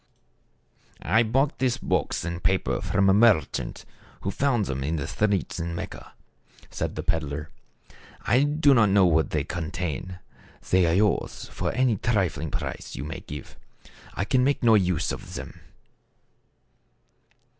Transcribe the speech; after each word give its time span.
"I 1.03 1.21
bought 1.21 1.59
this 1.59 1.77
box 1.77 2.25
and 2.25 2.41
paper 2.41 2.81
from 2.81 3.07
a 3.07 3.13
merchant, 3.13 3.51
THE 3.51 3.53
CARAVAN. 3.53 3.69
89 3.69 3.85
who 4.21 4.31
found 4.31 4.65
them 4.65 4.83
on 4.83 4.97
a 4.97 5.05
street 5.05 5.59
in 5.59 5.75
Mecca/' 5.75 6.13
said 6.71 6.95
the 6.95 7.03
peddler. 7.03 7.49
"I 8.25 8.41
do 8.41 8.73
not 8.73 8.89
know 8.89 9.05
what 9.05 9.29
they 9.29 9.43
contain. 9.43 10.17
They 10.71 10.87
are 10.87 10.95
yours 10.95 11.45
for 11.49 11.71
any 11.73 11.97
trifling 11.97 12.49
price 12.49 12.95
you 12.95 13.03
may 13.03 13.19
give. 13.19 13.55
I 14.15 14.25
can 14.25 14.43
make 14.43 14.63
no 14.63 14.73
use 14.73 15.11
of 15.11 15.35
them." 15.35 15.59